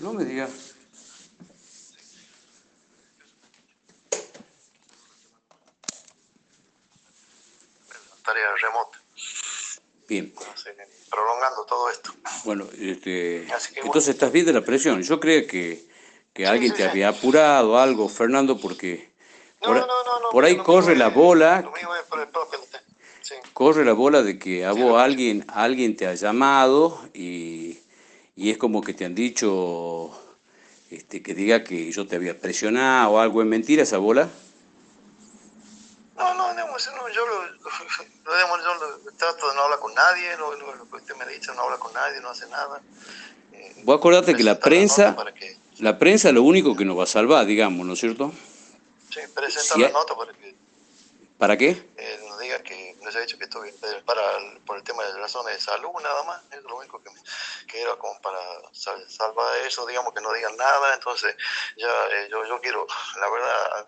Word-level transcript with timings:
No 0.00 0.14
me 0.14 0.24
digas. 0.24 0.50
Tarea 8.24 8.48
remota. 8.62 8.98
Bien. 10.08 10.34
Prolongando 11.10 11.64
todo 11.66 11.90
esto. 11.90 12.12
Bueno, 12.44 12.66
este, 12.78 13.44
bueno. 13.46 13.56
entonces 13.84 14.14
estás 14.14 14.32
bien 14.32 14.46
de 14.46 14.52
la 14.54 14.62
presión. 14.62 15.02
Yo 15.02 15.20
creo 15.20 15.46
que, 15.46 15.84
que 16.32 16.46
alguien 16.46 16.70
sí, 16.70 16.78
te 16.78 16.84
sí. 16.84 16.88
había 16.88 17.08
apurado 17.10 17.78
algo, 17.78 18.08
Fernando, 18.08 18.58
porque 18.58 19.10
No, 19.60 19.68
por, 19.68 19.76
no, 19.76 19.86
no, 19.86 20.20
no. 20.20 20.30
por 20.30 20.44
ahí 20.44 20.56
corre 20.56 20.96
la 20.96 21.08
bola, 21.08 21.60
Lo 21.62 21.76
es 21.76 22.04
por 22.04 22.20
el 22.20 22.28
propio. 22.28 22.58
Corre 23.52 23.84
la 23.84 23.92
bola 23.92 24.22
de 24.22 24.38
que 24.38 24.64
a 24.64 24.72
vos 24.72 24.98
alguien, 24.98 25.44
alguien 25.48 25.94
te 25.94 26.06
ha 26.06 26.14
llamado 26.14 27.00
y, 27.12 27.78
y 28.40 28.48
es 28.50 28.56
como 28.56 28.80
que 28.80 28.94
te 28.94 29.04
han 29.04 29.14
dicho 29.14 30.10
este, 30.90 31.22
que 31.22 31.34
diga 31.34 31.62
que 31.62 31.92
yo 31.92 32.06
te 32.06 32.16
había 32.16 32.40
presionado 32.40 33.10
o 33.10 33.18
algo. 33.18 33.42
¿Es 33.42 33.46
mentira 33.46 33.82
esa 33.82 33.98
bola? 33.98 34.30
No, 36.16 36.34
no, 36.34 36.48
digamos, 36.50 36.90
no, 36.96 37.08
yo 37.10 37.26
lo, 37.26 37.44
lo- 38.24 38.34
digamos, 38.34 38.60
yo 38.64 38.74
lo- 38.76 39.12
trato 39.12 39.46
de 39.46 39.54
no 39.54 39.60
hablar 39.64 39.78
con 39.78 39.92
nadie, 39.92 40.34
lo, 40.38 40.52
que 40.88 40.96
usted 40.96 41.14
me 41.16 41.26
dice, 41.26 41.52
no 41.54 41.62
habla 41.64 41.76
con 41.76 41.92
nadie, 41.92 42.18
no 42.22 42.30
hace 42.30 42.48
nada. 42.48 42.80
Eh, 43.52 43.82
Vos 43.84 43.98
acordate 43.98 44.34
que 44.34 44.42
la 44.42 44.58
prensa, 44.58 45.14
Para 45.14 45.34
que, 45.34 45.58
la 45.80 45.98
prensa 45.98 46.28
es 46.28 46.34
lo 46.34 46.42
único 46.42 46.74
que 46.74 46.86
nos 46.86 46.98
va 46.98 47.04
a 47.04 47.06
salvar, 47.06 47.44
digamos, 47.44 47.86
¿no 47.86 47.92
es 47.92 48.00
cierto? 48.00 48.32
sí, 49.10 49.20
presentar 49.34 49.76
Si 49.76 49.80
la 49.80 49.86
hay- 49.88 49.92
nota 49.92 50.16
para 50.16 50.32
que 50.32 50.54
¿Para 51.36 51.56
qué? 51.58 51.70
eh, 51.70 52.20
diga 52.50 52.62
que 52.64 52.96
nos 53.02 53.14
ha 53.14 53.20
dicho 53.20 53.38
que 53.38 53.44
estoy 53.44 53.68
eh, 53.68 54.02
para 54.04 54.20
el- 54.38 54.58
por 54.66 54.76
el 54.76 54.82
tema 54.82 55.04
de 55.04 55.16
razones 55.18 55.54
de 55.54 55.60
salud 55.60 55.90
nada 56.02 56.22
más, 56.24 56.40
es 56.50 56.62
lo 56.64 56.76
único 56.78 57.00
que, 57.02 57.10
me- 57.10 57.20
que 57.68 57.80
era 57.82 57.94
como 57.96 58.20
para 58.20 58.38
sal- 58.72 59.04
salvar 59.08 59.46
eso, 59.66 59.86
digamos 59.86 60.12
que 60.12 60.20
no 60.20 60.32
digan 60.32 60.56
nada, 60.56 60.94
entonces 60.94 61.34
ya 61.76 61.86
eh, 61.88 62.28
yo, 62.30 62.44
yo 62.46 62.60
quiero, 62.60 62.86
la 63.20 63.30
verdad, 63.30 63.86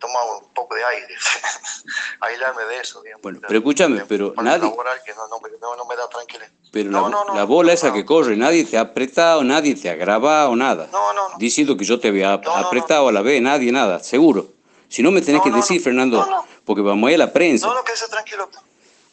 tomar 0.00 0.22
un 0.42 0.52
poco 0.52 0.74
de 0.74 0.84
aire, 0.84 1.14
aislarme 2.20 2.64
de 2.64 2.78
eso, 2.78 3.02
digamos. 3.02 3.22
Bueno, 3.22 3.40
pero 3.46 3.58
escúchame, 3.58 4.04
pero 4.06 4.34
nadie- 4.34 4.68
laboral 4.68 5.00
que 5.04 5.14
no, 5.14 5.28
no, 5.28 5.38
me, 5.40 5.50
no, 5.60 5.76
no 5.76 5.84
me 5.86 5.96
da 5.96 6.08
tranquilidad. 6.08 6.50
Pero 6.72 6.90
la, 7.34 7.44
bola 7.44 7.72
esa 7.72 7.92
que 7.92 8.04
corre, 8.04 8.36
nadie 8.36 8.64
te 8.64 8.78
ha 8.78 8.80
apretado, 8.82 9.44
nadie 9.44 9.74
te 9.76 9.90
ha 9.90 9.94
grabado, 9.94 10.56
nada. 10.56 10.88
No, 10.90 11.12
no, 11.12 11.28
no. 11.28 11.38
Diciendo 11.38 11.76
que 11.76 11.84
yo 11.84 12.00
te 12.00 12.08
había 12.08 12.32
apretado 12.32 13.08
a 13.08 13.12
la 13.12 13.22
vez, 13.22 13.40
nadie, 13.42 13.70
nada, 13.70 14.00
seguro. 14.00 14.46
Si 14.88 15.02
no 15.02 15.10
me 15.10 15.20
tenés 15.22 15.40
que 15.42 15.50
decir. 15.50 15.82
Fernando, 15.82 16.18
No, 16.18 16.30
no. 16.30 16.51
Porque 16.64 16.82
vamos 16.82 17.08
a 17.08 17.10
ir 17.12 17.14
a 17.16 17.26
la 17.26 17.32
prensa. 17.32 17.66
No, 17.66 17.74
no, 17.74 17.84
quédese 17.84 18.08
tranquilo. 18.08 18.48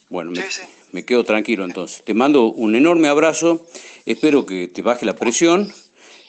Bueno, 0.08 0.30
me, 0.32 0.42
Sí, 0.42 0.48
sí. 0.50 0.62
me 0.92 1.04
quedo 1.04 1.24
tranquilo 1.24 1.64
entonces. 1.64 2.02
Te 2.04 2.14
mando 2.14 2.46
un 2.46 2.74
enorme 2.74 3.08
abrazo, 3.08 3.66
espero 4.06 4.44
que 4.46 4.68
te 4.68 4.82
baje 4.82 5.06
la 5.06 5.14
presión 5.14 5.72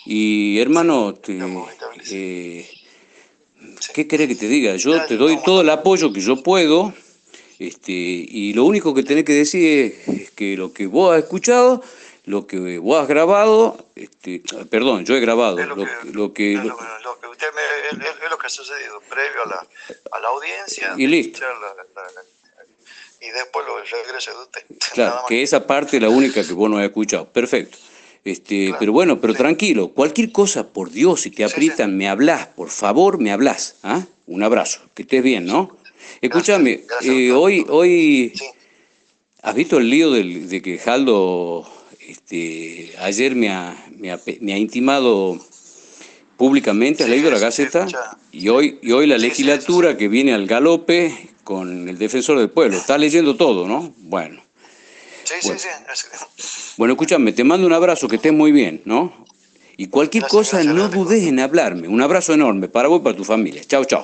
y 0.05 0.59
hermano, 0.59 1.13
te, 1.15 1.39
pues, 1.95 2.11
eh, 2.11 2.69
Sí. 3.79 3.91
¿qué 3.93 4.07
querés 4.07 4.27
que 4.27 4.35
te 4.35 4.47
diga? 4.47 4.75
Yo 4.75 5.05
te 5.05 5.17
doy 5.17 5.37
todo 5.43 5.61
el 5.61 5.69
apoyo 5.69 6.11
que 6.13 6.19
yo 6.21 6.41
puedo 6.43 6.93
este, 7.59 7.91
y 7.91 8.53
lo 8.53 8.65
único 8.65 8.93
que 8.93 9.03
tenés 9.03 9.23
que 9.23 9.33
decir 9.33 9.93
es, 10.07 10.07
es 10.07 10.31
que 10.31 10.57
lo 10.57 10.73
que 10.73 10.87
vos 10.87 11.13
has 11.15 11.23
escuchado, 11.23 11.83
lo 12.25 12.45
que 12.47 12.77
vos 12.77 13.01
has 13.01 13.07
grabado, 13.07 13.85
este, 13.95 14.41
perdón, 14.69 15.05
yo 15.05 15.15
he 15.15 15.19
grabado, 15.19 15.57
Es 15.59 15.67
lo, 15.67 15.75
lo 15.75 15.85
que... 15.85 15.91
que- 15.91 16.11
Lo 16.13 16.33
que 16.33 16.53
es 16.53 16.63
lo- 16.63 17.19
que 17.19 17.27
usted 17.27 17.47
me, 17.55 18.01
es, 18.03 18.09
es- 18.09 18.23
es 18.23 18.29
lo 18.29 18.37
que 18.37 18.47
ha 18.47 18.49
sucedido 18.49 19.01
previo 19.09 19.43
a 19.45 19.49
la, 19.49 19.67
a 20.11 20.19
la 20.19 20.27
audiencia. 20.29 20.93
Y 20.97 21.07
listo. 21.07 21.39
la- 21.41 21.49
la- 21.73 22.21
y 23.23 23.29
después 23.31 23.65
lo 23.67 23.77
regreso 23.83 24.31
de 24.31 24.43
usted. 24.43 24.61
Claro, 24.93 25.21
que 25.27 25.41
esa 25.43 25.65
parte 25.65 25.97
es 25.97 26.03
la 26.03 26.09
única 26.09 26.43
que 26.43 26.53
vos 26.53 26.69
no 26.69 26.77
has 26.77 26.85
escuchado. 26.85 27.27
Perfecto. 27.31 27.77
Este, 28.23 28.65
Claro, 28.65 28.77
pero 28.79 28.91
bueno, 28.91 29.19
pero 29.21 29.33
sí. 29.33 29.37
tranquilo, 29.39 29.89
cualquier 29.89 30.31
cosa, 30.31 30.67
por 30.67 30.91
Dios, 30.91 31.21
si 31.21 31.31
te 31.31 31.37
Sí, 31.47 31.51
aprietan, 31.51 31.97
me 31.97 32.07
hablas, 32.07 32.47
por 32.47 32.69
favor, 32.69 33.19
me 33.19 33.31
hablas. 33.31 33.75
¿ah? 33.83 34.01
Un 34.27 34.43
abrazo, 34.43 34.81
que 34.93 35.01
estés 35.03 35.23
bien, 35.23 35.45
¿no? 35.45 35.75
Escúchame, 36.21 36.83
eh, 37.01 37.31
hoy, 37.31 37.65
hoy. 37.67 38.33
¿has 39.43 39.55
visto 39.55 39.77
el 39.79 39.89
lío 39.89 40.11
del- 40.11 40.47
de 40.49 40.61
que 40.61 40.77
Jaldo 40.77 41.67
este, 42.11 42.93
ayer 42.99 43.35
me 43.35 43.49
ha, 43.49 43.75
me 43.97 44.11
ha 44.11 44.19
me 44.39 44.53
ha 44.53 44.57
intimado 44.57 45.39
públicamente? 46.37 47.03
¿Has 47.03 47.09
leído 47.09 47.29
la 47.31 47.39
Gaceta? 47.39 47.87
Y 48.31 48.49
hoy, 48.49 48.79
y 48.81 48.91
hoy 48.91 49.07
la 49.07 49.17
legislatura 49.17 49.97
que 49.97 50.07
viene 50.07 50.33
al 50.33 50.47
galope 50.47 51.29
con 51.43 51.87
el 51.89 51.97
defensor 51.97 52.39
del 52.39 52.49
pueblo. 52.49 52.77
Estás 52.77 52.99
leyendo 52.99 53.35
todo, 53.35 53.67
¿no? 53.67 53.93
Bueno. 53.97 54.41
Sí, 55.23 55.33
Bueno. 55.43 55.59
sí, 55.59 55.67
sí. 55.93 56.73
Bueno, 56.77 56.93
escúchame, 56.93 57.31
te 57.31 57.43
mando 57.43 57.67
un 57.67 57.73
abrazo, 57.73 58.07
que 58.07 58.15
estés 58.15 58.33
muy 58.33 58.51
bien, 58.51 58.81
¿no? 58.85 59.25
Y 59.77 59.87
cualquier 59.87 60.23
Gracias, 60.23 60.37
cosa, 60.39 60.57
gracias, 60.63 60.75
no 60.75 60.89
dudes 60.89 61.23
en 61.27 61.39
hablarme. 61.39 61.87
Un 61.87 62.01
abrazo 62.01 62.33
enorme 62.33 62.67
para 62.67 62.87
vos 62.87 63.01
y 63.01 63.03
para 63.03 63.15
tu 63.15 63.23
familia. 63.23 63.63
Chao, 63.63 63.85
chao. 63.85 64.03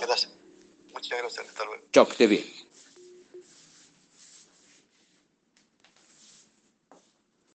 Muchas 0.94 1.20
gracias. 1.20 1.46
Hasta 1.48 1.66
luego. 1.66 1.84
Chao, 1.92 2.06
que 2.06 2.12
estés 2.12 2.30
bien. 2.30 2.57